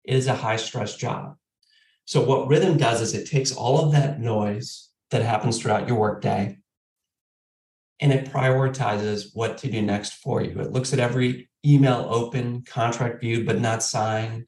it 0.04 0.16
is 0.16 0.26
a 0.26 0.34
high 0.34 0.56
stress 0.56 0.96
job. 0.96 1.36
So, 2.04 2.22
what 2.22 2.48
Rhythm 2.48 2.76
does 2.76 3.00
is 3.00 3.14
it 3.14 3.30
takes 3.30 3.52
all 3.52 3.78
of 3.78 3.92
that 3.92 4.20
noise 4.20 4.90
that 5.10 5.22
happens 5.22 5.60
throughout 5.60 5.88
your 5.88 5.98
workday 5.98 6.58
and 8.00 8.12
it 8.12 8.32
prioritizes 8.32 9.30
what 9.34 9.56
to 9.58 9.70
do 9.70 9.80
next 9.80 10.14
for 10.14 10.42
you. 10.42 10.58
It 10.58 10.72
looks 10.72 10.92
at 10.92 10.98
every 10.98 11.48
email 11.64 12.08
open, 12.10 12.62
contract 12.62 13.20
viewed 13.20 13.46
but 13.46 13.60
not 13.60 13.84
signed, 13.84 14.46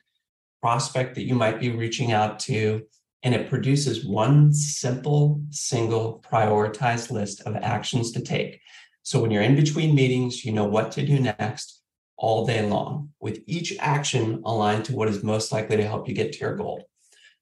prospect 0.61 1.15
that 1.15 1.23
you 1.23 1.37
might 1.37 1.61
be 1.61 1.71
reaching 1.71 2.11
out 2.11 2.41
to, 2.41 2.83
and 3.23 3.35
it 3.35 3.49
produces 3.49 4.05
one 4.05 4.53
simple, 4.53 5.43
single, 5.51 6.25
prioritized 6.31 7.11
list 7.11 7.41
of 7.43 7.57
actions 7.57 8.13
to 8.13 8.21
take. 8.21 8.61
So 9.03 9.21
when 9.21 9.31
you're 9.31 9.43
in 9.43 9.57
between 9.57 9.95
meetings, 9.95 10.45
you 10.45 10.53
know 10.53 10.67
what 10.67 10.93
to 10.93 11.07
do 11.07 11.19
next 11.19 11.83
all 12.17 12.47
day 12.47 12.67
long, 12.67 13.11
with 13.21 13.41
each 13.47 13.77
action 13.79 14.43
aligned 14.45 14.85
to 14.87 14.95
what 14.95 15.09
is 15.09 15.23
most 15.23 15.53
likely 15.53 15.77
to 15.77 15.87
help 15.87 16.09
you 16.09 16.15
get 16.15 16.33
to 16.33 16.39
your 16.39 16.57
goal. 16.57 16.89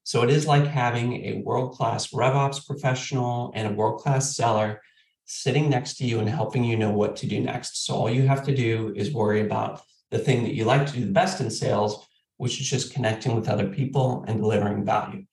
So 0.03 0.21
it 0.21 0.29
is 0.29 0.45
like 0.45 0.67
having 0.67 1.25
a 1.25 1.41
world 1.43 1.73
class 1.73 2.07
RevOps 2.07 2.65
professional 2.67 3.51
and 3.55 3.67
a 3.67 3.73
world 3.73 4.01
class 4.01 4.35
seller 4.35 4.81
sitting 5.25 5.69
next 5.69 5.97
to 5.97 6.05
you 6.05 6.19
and 6.19 6.29
helping 6.29 6.63
you 6.63 6.77
know 6.77 6.91
what 6.91 7.15
to 7.17 7.27
do 7.27 7.39
next. 7.39 7.85
So 7.85 7.95
all 7.95 8.09
you 8.09 8.27
have 8.27 8.45
to 8.45 8.55
do 8.55 8.93
is 8.95 9.11
worry 9.11 9.41
about 9.41 9.81
the 10.11 10.19
thing 10.19 10.43
that 10.43 10.53
you 10.53 10.65
like 10.65 10.85
to 10.85 10.93
do 10.93 11.05
the 11.05 11.11
best 11.11 11.41
in 11.41 11.49
sales, 11.49 12.05
which 12.37 12.61
is 12.61 12.69
just 12.69 12.93
connecting 12.93 13.35
with 13.35 13.49
other 13.49 13.67
people 13.67 14.23
and 14.27 14.39
delivering 14.39 14.85
value. 14.85 15.25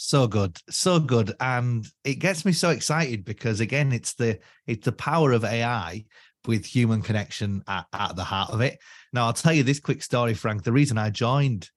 So 0.00 0.28
good, 0.28 0.56
so 0.70 1.00
good, 1.00 1.34
and 1.40 1.84
it 2.04 2.20
gets 2.20 2.44
me 2.44 2.52
so 2.52 2.70
excited 2.70 3.24
because 3.24 3.58
again, 3.58 3.90
it's 3.90 4.14
the 4.14 4.38
it's 4.68 4.84
the 4.84 4.92
power 4.92 5.32
of 5.32 5.44
AI 5.44 6.04
with 6.46 6.64
human 6.64 7.02
connection 7.02 7.64
at, 7.66 7.86
at 7.92 8.14
the 8.14 8.22
heart 8.22 8.50
of 8.50 8.60
it. 8.60 8.78
Now, 9.12 9.26
I'll 9.26 9.32
tell 9.32 9.52
you 9.52 9.64
this 9.64 9.80
quick 9.80 10.04
story, 10.04 10.34
Frank. 10.34 10.62
The 10.62 10.70
reason 10.70 10.98
I 10.98 11.10
joined 11.10 11.68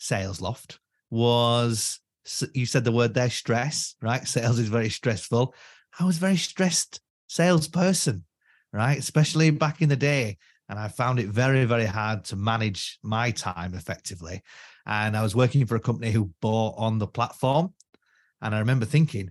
Salesloft 0.00 0.78
was 1.08 2.00
you 2.52 2.66
said 2.66 2.82
the 2.82 2.92
word 2.92 3.14
there 3.14 3.30
stress 3.30 3.96
right 4.00 4.26
sales 4.26 4.58
is 4.58 4.68
very 4.68 4.88
stressful 4.88 5.52
i 5.98 6.04
was 6.04 6.18
very 6.18 6.36
stressed 6.36 7.00
salesperson 7.26 8.24
right 8.72 8.98
especially 8.98 9.50
back 9.50 9.82
in 9.82 9.88
the 9.88 9.96
day 9.96 10.38
and 10.68 10.78
i 10.78 10.86
found 10.86 11.18
it 11.18 11.26
very 11.26 11.64
very 11.64 11.84
hard 11.84 12.24
to 12.24 12.36
manage 12.36 12.98
my 13.02 13.30
time 13.32 13.74
effectively 13.74 14.40
and 14.86 15.16
i 15.16 15.22
was 15.22 15.34
working 15.34 15.66
for 15.66 15.76
a 15.76 15.80
company 15.80 16.10
who 16.10 16.30
bought 16.40 16.74
on 16.76 16.98
the 16.98 17.06
platform 17.06 17.72
and 18.40 18.54
i 18.54 18.58
remember 18.58 18.86
thinking 18.86 19.30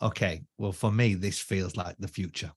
okay 0.00 0.42
well 0.58 0.72
for 0.72 0.90
me 0.90 1.14
this 1.14 1.40
feels 1.40 1.76
like 1.76 1.96
the 1.98 2.08
future 2.08 2.52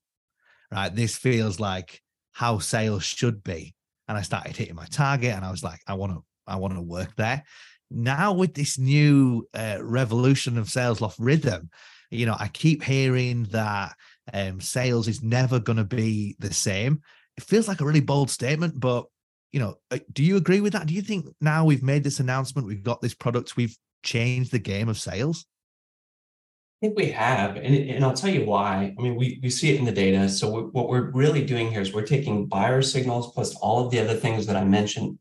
right 0.71 0.95
this 0.95 1.15
feels 1.17 1.59
like 1.59 2.01
how 2.31 2.59
sales 2.59 3.03
should 3.03 3.43
be 3.43 3.73
and 4.07 4.17
i 4.17 4.21
started 4.21 4.55
hitting 4.55 4.75
my 4.75 4.85
target 4.85 5.33
and 5.33 5.45
i 5.45 5.51
was 5.51 5.63
like 5.63 5.79
i 5.87 5.93
want 5.93 6.11
to 6.11 6.23
i 6.47 6.55
want 6.55 6.73
to 6.73 6.81
work 6.81 7.15
there 7.15 7.43
now 7.91 8.33
with 8.33 8.53
this 8.53 8.77
new 8.77 9.47
uh, 9.53 9.77
revolution 9.81 10.57
of 10.57 10.67
Salesloft 10.67 11.15
rhythm, 11.19 11.69
you 12.09 12.25
know, 12.25 12.35
I 12.37 12.47
keep 12.47 12.83
hearing 12.83 13.43
that 13.45 13.93
um, 14.33 14.59
sales 14.59 15.07
is 15.07 15.23
never 15.23 15.59
going 15.59 15.77
to 15.77 15.83
be 15.83 16.35
the 16.39 16.53
same. 16.53 17.01
It 17.37 17.43
feels 17.43 17.67
like 17.67 17.81
a 17.81 17.85
really 17.85 18.01
bold 18.01 18.29
statement, 18.29 18.79
but 18.79 19.05
you 19.51 19.59
know, 19.59 19.75
uh, 19.91 19.99
do 20.11 20.23
you 20.23 20.37
agree 20.37 20.61
with 20.61 20.73
that? 20.73 20.87
Do 20.87 20.93
you 20.93 21.01
think 21.01 21.27
now 21.41 21.65
we've 21.65 21.83
made 21.83 22.03
this 22.03 22.19
announcement, 22.19 22.67
we've 22.67 22.83
got 22.83 23.01
this 23.01 23.13
product, 23.13 23.55
we've 23.55 23.77
changed 24.03 24.51
the 24.51 24.59
game 24.59 24.89
of 24.89 24.97
sales? 24.97 25.45
I 26.81 26.87
think 26.87 26.97
we 26.97 27.11
have, 27.11 27.55
and, 27.55 27.73
and 27.73 28.03
I'll 28.03 28.13
tell 28.13 28.29
you 28.29 28.45
why. 28.45 28.93
I 28.97 29.01
mean, 29.01 29.15
we, 29.15 29.39
we 29.41 29.49
see 29.49 29.73
it 29.73 29.79
in 29.79 29.85
the 29.85 29.91
data. 29.91 30.27
So 30.27 30.49
we, 30.51 30.61
what 30.63 30.89
we're 30.89 31.09
really 31.11 31.43
doing 31.43 31.71
here 31.71 31.81
is 31.81 31.93
we're 31.93 32.05
taking 32.05 32.47
buyer 32.47 32.81
signals 32.81 33.33
plus 33.33 33.55
all 33.55 33.85
of 33.85 33.91
the 33.91 33.99
other 33.99 34.13
things 34.13 34.45
that 34.47 34.57
I 34.57 34.65
mentioned, 34.65 35.17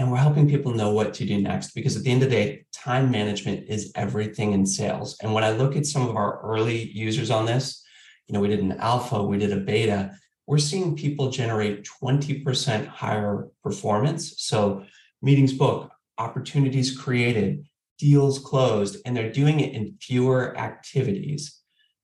and 0.00 0.10
we're 0.10 0.16
helping 0.16 0.48
people 0.48 0.72
know 0.72 0.90
what 0.90 1.12
to 1.14 1.26
do 1.26 1.40
next 1.40 1.72
because 1.74 1.94
at 1.94 2.02
the 2.02 2.10
end 2.10 2.22
of 2.22 2.30
the 2.30 2.34
day 2.34 2.64
time 2.72 3.10
management 3.10 3.68
is 3.68 3.92
everything 3.94 4.52
in 4.52 4.64
sales 4.64 5.16
and 5.22 5.32
when 5.32 5.44
i 5.44 5.50
look 5.50 5.76
at 5.76 5.86
some 5.86 6.08
of 6.08 6.16
our 6.16 6.40
early 6.42 6.90
users 6.92 7.30
on 7.30 7.44
this 7.44 7.84
you 8.26 8.32
know 8.32 8.40
we 8.40 8.48
did 8.48 8.60
an 8.60 8.72
alpha 8.72 9.22
we 9.22 9.38
did 9.38 9.52
a 9.52 9.58
beta 9.58 10.10
we're 10.50 10.58
seeing 10.58 10.96
people 10.96 11.30
generate 11.30 11.86
20% 12.02 12.86
higher 12.88 13.48
performance 13.62 14.34
so 14.38 14.84
meetings 15.22 15.52
booked 15.52 15.94
opportunities 16.18 16.98
created 16.98 17.64
deals 17.98 18.40
closed 18.40 18.96
and 19.06 19.16
they're 19.16 19.30
doing 19.30 19.60
it 19.60 19.72
in 19.72 19.96
fewer 20.00 20.58
activities 20.58 21.60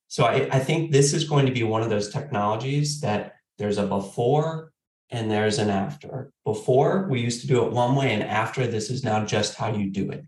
so 0.07 0.25
I, 0.25 0.49
I 0.53 0.61
think 0.61 0.93
this 0.93 1.13
is 1.13 1.29
going 1.29 1.47
to 1.47 1.53
be 1.53 1.65
one 1.65 1.83
of 1.83 1.91
those 1.91 2.13
technologies 2.13 3.01
that 3.01 3.33
there's 3.59 3.79
a 3.79 3.87
before 3.87 4.73
and 5.11 5.31
there's 5.31 5.59
an 5.59 5.71
after. 5.71 6.31
Before, 6.45 7.09
we 7.09 7.21
used 7.21 7.41
to 7.41 7.47
do 7.47 7.65
it 7.65 7.73
one 7.73 7.95
way, 7.95 8.13
and 8.13 8.23
after, 8.23 8.67
this 8.67 8.91
is 8.91 9.05
now 9.05 9.25
just 9.25 9.55
how 9.55 9.73
you 9.75 9.91
do 9.91 10.11
it. 10.11 10.25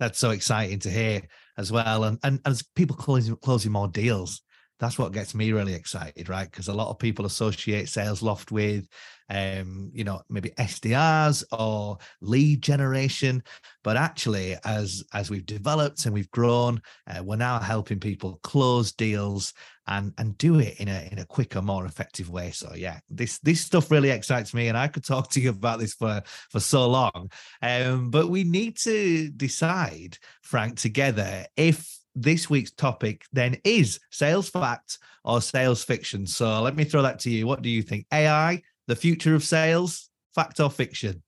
That's 0.00 0.18
so 0.18 0.30
exciting 0.30 0.80
to 0.80 0.90
hear 0.90 1.22
as 1.56 1.70
well. 1.70 2.04
And, 2.04 2.18
and 2.24 2.40
as 2.44 2.64
people 2.74 2.96
closing, 2.96 3.36
closing 3.36 3.72
more 3.72 3.88
deals, 3.88 4.42
that's 4.82 4.98
what 4.98 5.12
gets 5.12 5.32
me 5.32 5.52
really 5.52 5.74
excited, 5.74 6.28
right? 6.28 6.50
Because 6.50 6.66
a 6.66 6.74
lot 6.74 6.90
of 6.90 6.98
people 6.98 7.24
associate 7.24 7.86
Salesloft 7.86 8.50
with, 8.50 8.88
um, 9.30 9.92
you 9.94 10.02
know, 10.02 10.22
maybe 10.28 10.50
SDRs 10.58 11.44
or 11.52 11.98
lead 12.20 12.62
generation, 12.62 13.44
but 13.84 13.96
actually, 13.96 14.56
as 14.64 15.04
as 15.14 15.30
we've 15.30 15.46
developed 15.46 16.04
and 16.04 16.12
we've 16.12 16.32
grown, 16.32 16.82
uh, 17.06 17.22
we're 17.22 17.36
now 17.36 17.60
helping 17.60 18.00
people 18.00 18.40
close 18.42 18.90
deals 18.90 19.54
and 19.86 20.12
and 20.18 20.36
do 20.36 20.58
it 20.58 20.80
in 20.80 20.88
a 20.88 21.08
in 21.12 21.20
a 21.20 21.26
quicker, 21.26 21.62
more 21.62 21.86
effective 21.86 22.28
way. 22.28 22.50
So 22.50 22.74
yeah, 22.74 22.98
this 23.08 23.38
this 23.38 23.60
stuff 23.60 23.88
really 23.88 24.10
excites 24.10 24.52
me, 24.52 24.66
and 24.66 24.76
I 24.76 24.88
could 24.88 25.04
talk 25.04 25.30
to 25.30 25.40
you 25.40 25.50
about 25.50 25.78
this 25.78 25.94
for 25.94 26.24
for 26.50 26.58
so 26.58 26.88
long. 26.88 27.30
Um, 27.62 28.10
but 28.10 28.30
we 28.30 28.42
need 28.42 28.78
to 28.78 29.30
decide, 29.30 30.18
Frank, 30.42 30.80
together 30.80 31.46
if 31.56 32.01
this 32.14 32.50
week's 32.50 32.70
topic 32.70 33.24
then 33.32 33.58
is 33.64 34.00
sales 34.10 34.48
fact 34.48 34.98
or 35.24 35.40
sales 35.40 35.84
fiction. 35.84 36.26
So 36.26 36.60
let 36.62 36.76
me 36.76 36.84
throw 36.84 37.02
that 37.02 37.20
to 37.20 37.30
you. 37.30 37.46
What 37.46 37.62
do 37.62 37.70
you 37.70 37.82
think? 37.82 38.06
AI, 38.12 38.62
the 38.86 38.96
future 38.96 39.34
of 39.34 39.44
sales, 39.44 40.10
fact 40.34 40.60
or 40.60 40.70
fiction? 40.70 41.22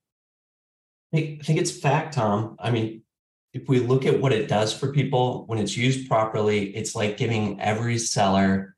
I 1.14 1.38
think 1.42 1.60
it's 1.60 1.70
fact, 1.70 2.14
Tom. 2.14 2.56
I 2.58 2.70
mean, 2.70 3.02
if 3.52 3.68
we 3.68 3.78
look 3.78 4.04
at 4.04 4.20
what 4.20 4.32
it 4.32 4.48
does 4.48 4.72
for 4.76 4.92
people 4.92 5.46
when 5.46 5.60
it's 5.60 5.76
used 5.76 6.08
properly, 6.08 6.74
it's 6.74 6.96
like 6.96 7.16
giving 7.16 7.60
every 7.60 7.98
seller 7.98 8.74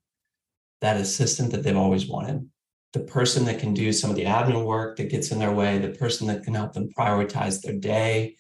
that 0.83 0.99
assistant 0.99 1.51
that 1.53 1.63
they've 1.63 1.77
always 1.77 2.07
wanted. 2.07 2.49
The 2.93 3.01
person 3.01 3.47
that 3.47 3.59
can 3.59 3.73
do 3.73 3.93
some 3.93 4.11
of 4.11 4.17
the 4.17 4.25
admin 4.25 4.65
work 4.65 4.99
that 4.99 5.11
gets 5.11 5.31
in 5.31 5.39
their 5.39 5.53
way, 5.53 5.79
the 5.79 5.89
person 5.89 6.27
that 6.27 6.45
can 6.45 6.55
help 6.55 6.75
them 6.75 6.91
prioritize 6.97 7.63
their 7.63 7.75
day, 7.75 8.37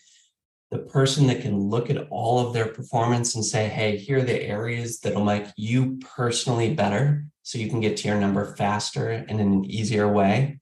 the 0.70 0.78
person 0.78 1.28
that 1.28 1.42
can 1.42 1.58
look 1.58 1.90
at 1.90 2.08
all 2.10 2.46
of 2.46 2.52
their 2.52 2.66
performance 2.66 3.34
and 3.34 3.44
say, 3.44 3.68
hey, 3.68 3.96
here 3.96 4.18
are 4.18 4.22
the 4.22 4.42
areas 4.42 4.98
that'll 5.00 5.24
make 5.24 5.46
you 5.56 5.98
personally 5.98 6.74
better 6.74 7.24
so 7.42 7.58
you 7.58 7.70
can 7.70 7.80
get 7.80 7.96
to 7.98 8.08
your 8.08 8.18
number 8.18 8.56
faster 8.56 9.10
and 9.10 9.40
in 9.40 9.52
an 9.52 9.64
easier 9.64 10.10
way. 10.10 10.58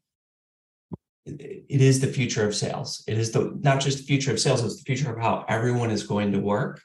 It 1.26 1.80
is 1.80 2.00
the 2.00 2.06
future 2.06 2.46
of 2.46 2.54
sales. 2.54 3.02
It 3.08 3.16
is 3.16 3.32
the 3.32 3.58
not 3.62 3.80
just 3.80 3.98
the 3.98 4.04
future 4.04 4.30
of 4.30 4.38
sales, 4.38 4.62
it's 4.62 4.76
the 4.76 4.82
future 4.82 5.10
of 5.10 5.22
how 5.22 5.46
everyone 5.48 5.90
is 5.90 6.06
going 6.06 6.32
to 6.32 6.38
work. 6.38 6.82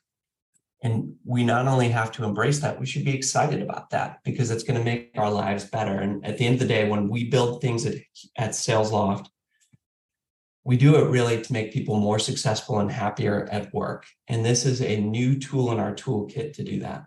And 0.81 1.15
we 1.25 1.43
not 1.43 1.67
only 1.67 1.89
have 1.89 2.13
to 2.13 2.23
embrace 2.23 2.59
that, 2.59 2.79
we 2.79 2.85
should 2.85 3.03
be 3.03 3.13
excited 3.13 3.61
about 3.61 3.89
that 3.89 4.19
because 4.23 4.49
it's 4.49 4.63
going 4.63 4.79
to 4.79 4.85
make 4.85 5.11
our 5.17 5.29
lives 5.29 5.65
better. 5.65 5.99
And 5.99 6.25
at 6.25 6.37
the 6.37 6.45
end 6.45 6.53
of 6.53 6.59
the 6.61 6.73
day, 6.73 6.87
when 6.87 7.09
we 7.09 7.25
build 7.25 7.61
things 7.61 7.85
at, 7.85 7.95
at 8.37 8.51
Salesloft, 8.51 9.27
we 10.63 10.77
do 10.77 10.95
it 10.95 11.09
really 11.09 11.41
to 11.41 11.53
make 11.53 11.73
people 11.73 11.99
more 11.99 12.19
successful 12.19 12.79
and 12.79 12.91
happier 12.91 13.47
at 13.51 13.73
work. 13.73 14.05
And 14.27 14.45
this 14.45 14.65
is 14.65 14.81
a 14.81 14.99
new 14.99 15.39
tool 15.39 15.71
in 15.71 15.79
our 15.79 15.93
toolkit 15.93 16.53
to 16.53 16.63
do 16.63 16.79
that. 16.81 17.05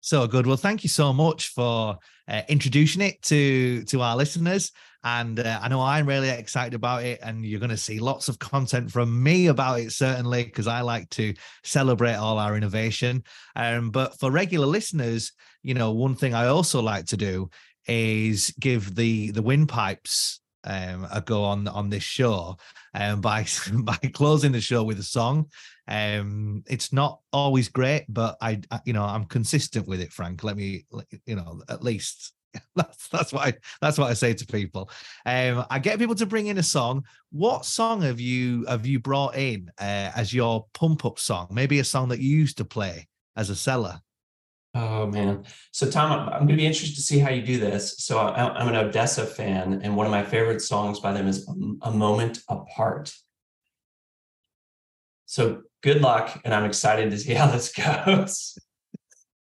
So 0.00 0.26
good. 0.26 0.46
Well, 0.46 0.56
thank 0.56 0.82
you 0.82 0.88
so 0.88 1.12
much 1.12 1.48
for 1.48 1.96
uh, 2.26 2.42
introducing 2.48 3.02
it 3.02 3.22
to 3.22 3.84
to 3.84 4.00
our 4.00 4.16
listeners. 4.16 4.72
And 5.04 5.38
uh, 5.38 5.60
I 5.62 5.68
know 5.68 5.80
I'm 5.80 6.06
really 6.06 6.28
excited 6.28 6.74
about 6.74 7.04
it, 7.04 7.20
and 7.22 7.44
you're 7.44 7.60
going 7.60 7.70
to 7.70 7.76
see 7.76 7.98
lots 7.98 8.28
of 8.28 8.38
content 8.38 8.90
from 8.90 9.22
me 9.22 9.46
about 9.46 9.80
it, 9.80 9.92
certainly, 9.92 10.44
because 10.44 10.66
I 10.66 10.80
like 10.80 11.08
to 11.10 11.34
celebrate 11.64 12.14
all 12.14 12.38
our 12.38 12.56
innovation. 12.56 13.24
Um, 13.56 13.90
but 13.90 14.18
for 14.18 14.30
regular 14.30 14.66
listeners, 14.66 15.32
you 15.62 15.74
know, 15.74 15.92
one 15.92 16.14
thing 16.16 16.34
I 16.34 16.46
also 16.46 16.82
like 16.82 17.06
to 17.06 17.16
do 17.16 17.50
is 17.86 18.52
give 18.60 18.94
the 18.94 19.30
the 19.30 19.42
windpipes 19.42 20.40
um, 20.64 21.06
a 21.12 21.20
go 21.20 21.44
on 21.44 21.68
on 21.68 21.90
this 21.90 22.02
show 22.02 22.56
um, 22.94 23.20
by 23.20 23.46
by 23.72 23.96
closing 24.12 24.52
the 24.52 24.60
show 24.60 24.82
with 24.82 24.98
a 24.98 25.04
song. 25.04 25.50
Um, 25.88 26.62
it's 26.68 26.92
not 26.92 27.20
always 27.32 27.68
great, 27.68 28.06
but 28.08 28.36
I, 28.40 28.60
I, 28.70 28.80
you 28.84 28.92
know 28.92 29.04
I'm 29.04 29.24
consistent 29.24 29.86
with 29.86 30.00
it. 30.00 30.12
Frank, 30.12 30.44
let 30.44 30.56
me 30.56 30.84
you 31.26 31.36
know 31.36 31.62
at 31.68 31.82
least 31.82 32.32
that's 32.76 33.08
that's 33.08 33.32
what 33.32 33.48
I 33.48 33.54
that's 33.80 33.98
what 33.98 34.10
I 34.10 34.14
say 34.14 34.34
to 34.34 34.46
people. 34.46 34.90
Um, 35.26 35.64
I 35.70 35.78
get 35.78 35.98
people 35.98 36.14
to 36.16 36.26
bring 36.26 36.46
in 36.46 36.58
a 36.58 36.62
song. 36.62 37.04
What 37.30 37.64
song 37.64 38.02
have 38.02 38.20
you 38.20 38.64
have 38.66 38.86
you 38.86 39.00
brought 39.00 39.36
in 39.36 39.70
uh, 39.80 40.12
as 40.14 40.32
your 40.32 40.66
pump 40.74 41.04
up 41.04 41.18
song? 41.18 41.48
Maybe 41.50 41.78
a 41.78 41.84
song 41.84 42.08
that 42.10 42.20
you 42.20 42.36
used 42.36 42.58
to 42.58 42.64
play 42.64 43.08
as 43.36 43.50
a 43.50 43.56
seller. 43.56 44.00
Oh 44.74 45.06
man. 45.06 45.44
So 45.70 45.90
Tom, 45.90 46.28
I'm 46.28 46.46
going 46.46 46.48
to 46.48 46.56
be 46.56 46.66
interested 46.66 46.96
to 46.96 47.02
see 47.02 47.18
how 47.18 47.30
you 47.30 47.42
do 47.42 47.58
this. 47.58 47.96
So 47.98 48.18
I'm 48.18 48.68
an 48.68 48.90
ODESZA 48.90 49.28
fan, 49.28 49.80
and 49.82 49.96
one 49.96 50.06
of 50.06 50.12
my 50.12 50.24
favorite 50.24 50.62
songs 50.62 50.98
by 50.98 51.12
them 51.12 51.28
is 51.28 51.46
"A 51.82 51.90
Moment 51.90 52.40
Apart." 52.48 53.12
So 55.26 55.62
good 55.82 56.00
luck, 56.00 56.40
and 56.44 56.54
I'm 56.54 56.64
excited 56.64 57.10
to 57.10 57.18
see 57.18 57.34
how 57.34 57.48
this 57.48 57.72
goes. 58.06 58.58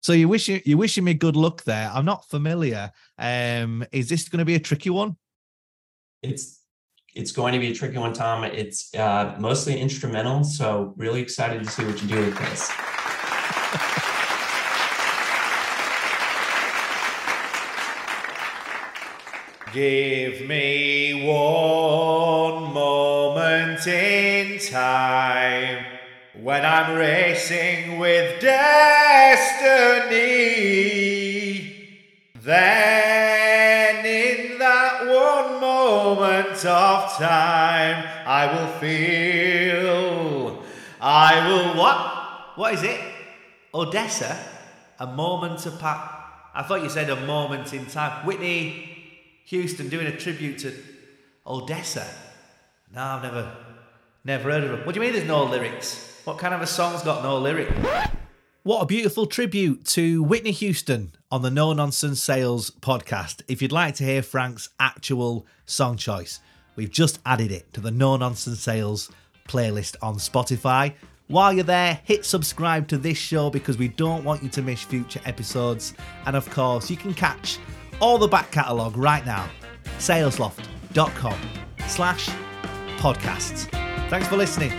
So 0.02 0.12
you 0.12 0.28
wishing 0.28 0.62
you 0.64 0.78
wishing 0.78 1.02
me 1.02 1.14
good 1.14 1.34
luck 1.34 1.64
there. 1.64 1.90
I'm 1.92 2.04
not 2.04 2.28
familiar. 2.28 2.92
Um, 3.18 3.84
is 3.90 4.08
this 4.08 4.28
going 4.28 4.38
to 4.38 4.44
be 4.44 4.54
a 4.54 4.60
tricky 4.60 4.90
one? 4.90 5.16
It's 6.22 6.60
it's 7.16 7.32
going 7.32 7.54
to 7.54 7.58
be 7.58 7.72
a 7.72 7.74
tricky 7.74 7.98
one, 7.98 8.12
Tom. 8.12 8.44
It's 8.44 8.94
uh, 8.94 9.34
mostly 9.40 9.80
instrumental, 9.80 10.44
so 10.44 10.94
really 10.96 11.20
excited 11.20 11.64
to 11.64 11.68
see 11.68 11.84
what 11.84 12.00
you 12.00 12.06
do 12.06 12.20
with 12.26 12.38
this. 12.38 12.70
Give 19.72 20.46
me 20.46 21.26
one 21.26 22.72
moment 22.72 23.84
in 23.84 24.60
time 24.60 25.84
when 26.40 26.64
I'm 26.64 26.96
racing 26.96 27.98
with 27.98 28.40
destiny. 28.40 29.66
Then, 32.40 34.06
in 34.06 34.58
that 34.60 35.00
one 35.08 35.60
moment 35.60 36.64
of 36.64 37.12
time, 37.18 38.04
I 38.24 38.46
will 38.52 38.68
feel. 38.78 40.62
I 41.00 41.48
will 41.48 41.76
what? 41.76 42.56
What 42.56 42.74
is 42.74 42.84
it? 42.84 43.00
ODESZA? 43.74 44.36
A 45.00 45.06
moment 45.08 45.66
apart. 45.66 46.08
I 46.54 46.62
thought 46.62 46.84
you 46.84 46.88
said 46.88 47.10
a 47.10 47.26
moment 47.26 47.74
in 47.74 47.84
time. 47.86 48.24
Whitney 48.24 48.95
Houston 49.46 49.88
doing 49.88 50.08
a 50.08 50.16
tribute 50.16 50.58
to 50.58 50.74
ODESZA. 51.46 52.04
No, 52.92 53.00
I've 53.00 53.22
never, 53.22 53.56
never 54.24 54.50
heard 54.50 54.64
of 54.64 54.70
them. 54.70 54.80
What 54.84 54.92
do 54.92 55.00
you 55.00 55.06
mean 55.06 55.12
there's 55.14 55.28
no 55.28 55.44
lyrics? 55.44 56.20
What 56.24 56.38
kind 56.38 56.52
of 56.52 56.62
a 56.62 56.66
song's 56.66 57.02
got 57.02 57.22
no 57.22 57.38
lyric? 57.38 57.68
What 58.64 58.82
a 58.82 58.86
beautiful 58.86 59.26
tribute 59.26 59.84
to 59.84 60.24
Whitney 60.24 60.50
Houston 60.50 61.12
on 61.30 61.42
the 61.42 61.50
No 61.52 61.72
Nonsense 61.72 62.20
Sales 62.20 62.72
podcast. 62.72 63.42
If 63.46 63.62
you'd 63.62 63.70
like 63.70 63.94
to 63.96 64.04
hear 64.04 64.20
Frank's 64.20 64.68
actual 64.80 65.46
song 65.64 65.96
choice, 65.96 66.40
we've 66.74 66.90
just 66.90 67.20
added 67.24 67.52
it 67.52 67.72
to 67.74 67.80
the 67.80 67.92
No 67.92 68.16
Nonsense 68.16 68.58
Sales 68.58 69.12
playlist 69.46 69.94
on 70.02 70.16
Spotify. 70.16 70.94
While 71.28 71.52
you're 71.52 71.62
there, 71.62 72.00
hit 72.02 72.24
subscribe 72.24 72.88
to 72.88 72.98
this 72.98 73.16
show 73.16 73.50
because 73.50 73.78
we 73.78 73.86
don't 73.86 74.24
want 74.24 74.42
you 74.42 74.48
to 74.48 74.62
miss 74.62 74.82
future 74.82 75.20
episodes. 75.24 75.94
And 76.24 76.34
of 76.34 76.50
course, 76.50 76.90
you 76.90 76.96
can 76.96 77.14
catch 77.14 77.60
all 78.00 78.18
the 78.18 78.28
back 78.28 78.50
catalogue 78.50 78.96
right 78.96 79.24
now. 79.24 79.48
Salesloft.com 79.98 81.38
slash 81.86 82.28
podcasts. 82.98 83.68
Thanks 84.08 84.28
for 84.28 84.36
listening. 84.36 84.72